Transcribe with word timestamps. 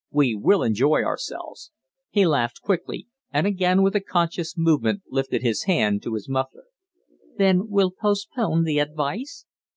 We 0.09 0.33
will 0.33 0.63
enjoy 0.63 1.03
ourselves!" 1.03 1.69
He 2.09 2.25
laughed 2.25 2.63
quickly, 2.63 3.05
and 3.31 3.45
again 3.45 3.83
with 3.83 3.93
a 3.95 3.99
conscious 3.99 4.57
movement 4.57 5.03
lifted 5.11 5.43
his 5.43 5.65
hand 5.65 6.01
to 6.01 6.15
his 6.15 6.27
muffler. 6.27 6.65
"Then 7.37 7.69
we'll 7.69 7.91
postpone 7.91 8.63
the 8.63 8.79
advice?" 8.79 9.45